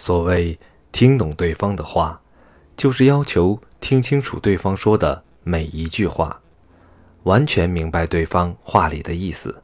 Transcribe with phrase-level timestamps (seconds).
[0.00, 0.58] 所谓
[0.92, 2.22] 听懂对方的话，
[2.74, 6.40] 就是要求听清楚对方说的每一句话，
[7.24, 9.62] 完全明白对方话里的意思，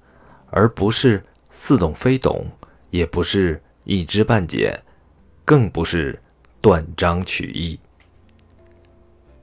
[0.50, 2.44] 而不是似懂非懂，
[2.90, 4.82] 也不是一知半解，
[5.42, 6.20] 更不是
[6.60, 7.80] 断章取义。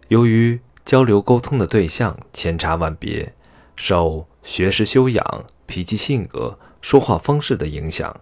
[0.09, 3.33] 由于交流沟通的对象千差万别，
[3.75, 5.25] 受学识修养、
[5.65, 8.15] 脾气性格、说话方式的影响，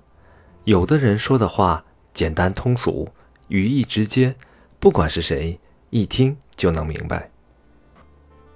[0.64, 1.84] 有的人说的话
[2.14, 3.10] 简单通俗，
[3.48, 4.36] 语义直接，
[4.80, 7.30] 不管是谁一听就能明白；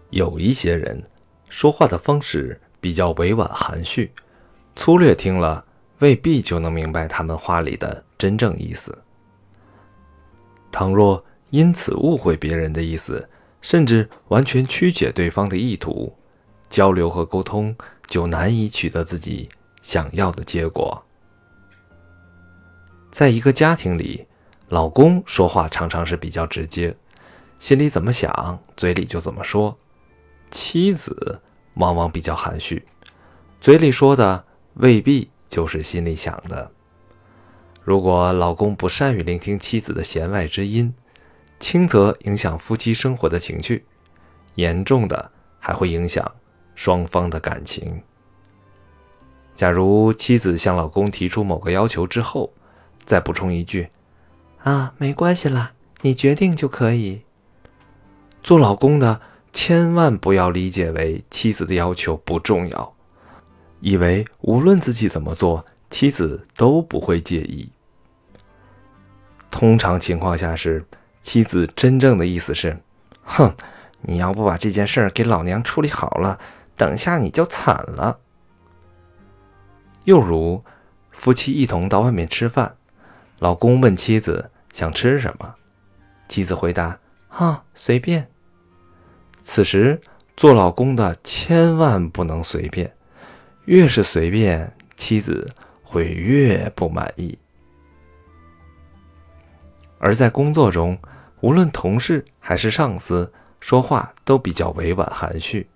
[0.09, 1.03] 有一些人
[1.49, 4.11] 说话的方式比较委婉含蓄，
[4.75, 5.65] 粗略听了
[5.99, 8.97] 未必就能明白他们话里的真正意思。
[10.71, 13.29] 倘若因此误会别人的意思，
[13.61, 16.13] 甚至完全曲解对方的意图，
[16.69, 17.75] 交流和沟通
[18.07, 19.47] 就难以取得自己
[19.81, 21.01] 想要的结果。
[23.15, 24.27] 在一个家庭里，
[24.67, 26.93] 老公说话常常是比较直接，
[27.61, 29.73] 心里怎么想，嘴里就怎么说；
[30.51, 31.39] 妻子
[31.75, 32.85] 往往比较含蓄，
[33.61, 34.43] 嘴里说的
[34.73, 36.69] 未必就是心里想的。
[37.85, 40.93] 如果老公不善于聆听妻子的弦外之音，
[41.57, 43.85] 轻则影响夫妻生活的情趣，
[44.55, 46.29] 严重的还会影响
[46.75, 48.03] 双方的感情。
[49.55, 52.51] 假如妻子向老公提出某个要求之后，
[53.05, 53.89] 再补充一句
[54.63, 57.21] ：“啊，没关系啦，你决定就可以。”
[58.43, 59.21] 做老公的
[59.53, 62.93] 千万不要理解为妻子的要求不重要，
[63.79, 67.69] 以为无论自己怎么做，妻子都不会介意。
[69.49, 70.85] 通常情况下是。
[71.23, 72.77] 妻子真正的意思是
[73.25, 73.51] ：“哼，
[74.01, 76.37] 你要不把这件事儿给老娘处理好了，
[76.77, 78.19] 等下你就惨了。”
[80.05, 80.63] 又如，
[81.09, 82.77] 夫妻一同到外面吃饭，
[83.39, 85.55] 老公问妻子想吃什么，
[86.27, 86.97] 妻子回答
[87.29, 88.27] ：“啊，随便。”
[89.41, 89.99] 此时，
[90.35, 92.91] 做老公的千万不能随便，
[93.65, 97.37] 越是随便，妻子会越不满意。
[99.99, 100.97] 而在工作中，
[101.41, 105.67] 无论同事还是上司，说话都比较委婉含蓄，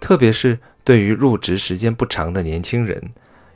[0.00, 3.10] 特别是对于入职时间不长的年轻人，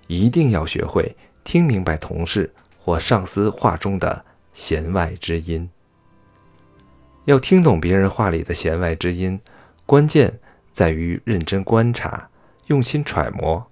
[0.06, 2.52] 一定要学会听明白同事
[2.86, 5.68] 或上司话中的弦外之音。
[7.24, 9.40] 要听懂别人话里的弦外之音，
[9.84, 10.38] 关键
[10.70, 12.30] 在于认真观察，
[12.68, 13.66] 用心揣摩。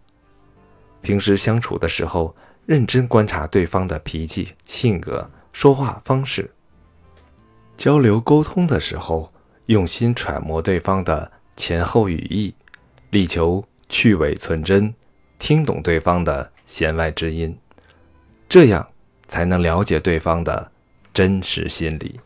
[1.00, 2.34] 平时相处的时候，
[2.66, 6.50] 认真观察对方的脾气、性格、说话方式。
[7.76, 9.32] 交流沟通的时候，
[9.66, 12.52] 用心揣摩对方的前后语义，
[13.10, 14.92] 力求去伪存真，
[15.38, 17.56] 听懂对方的弦外之音，
[18.48, 18.88] 这样
[19.26, 20.70] 才能了解对方的
[21.12, 22.20] 真实心理。